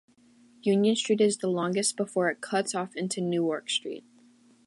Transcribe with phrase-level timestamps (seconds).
[0.63, 4.03] Union Street is the longest before it cuts off into Newark Street.